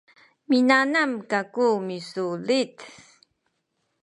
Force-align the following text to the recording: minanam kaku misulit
minanam 0.49 1.11
kaku 1.31 1.67
misulit 1.87 2.75